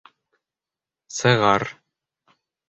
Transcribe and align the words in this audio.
Сығар! 1.17 1.67